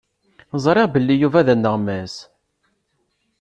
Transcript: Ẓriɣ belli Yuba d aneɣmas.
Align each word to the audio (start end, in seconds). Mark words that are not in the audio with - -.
Ẓriɣ 0.63 0.87
belli 0.93 1.15
Yuba 1.17 1.45
d 1.47 1.47
aneɣmas. 1.53 2.15